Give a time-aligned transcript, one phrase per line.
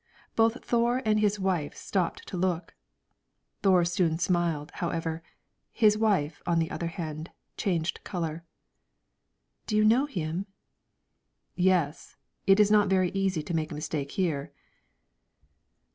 [0.35, 2.73] Both Thore and his wife stopped to look.
[3.61, 5.21] Thore soon smiled, however;
[5.71, 8.43] his wife, on the other hand, changed color.
[9.67, 10.47] "Do you know him?"
[11.53, 12.15] "Yes,
[12.47, 14.51] it is not very easy to make a mistake here."